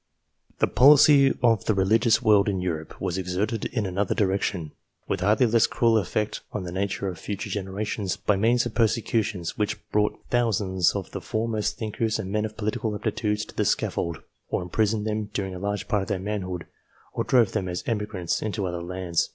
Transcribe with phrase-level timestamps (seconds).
[0.57, 4.71] The policy of the religious world in Europe was exerted in another direction,
[5.07, 9.59] with hardly less cruel effect on the nature of future generations, by means of persecutions
[9.59, 14.23] which brought thousands of the foremost thinkers and men of political aptitudes to the scaffold,
[14.49, 16.65] or imprisoned them during a large part of their manhood,
[17.13, 19.29] or drove them as emigrants into other lands.